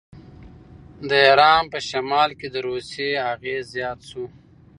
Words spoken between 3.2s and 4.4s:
اغېز زیات شو.